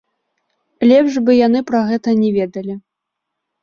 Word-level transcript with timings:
Лепш 0.93 1.13
бы 1.29 1.37
яны 1.47 1.59
пра 1.71 1.85
гэта 1.93 2.19
не 2.25 2.29
ведалі. 2.43 2.73